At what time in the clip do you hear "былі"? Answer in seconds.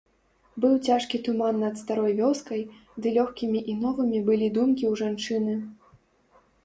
4.31-4.47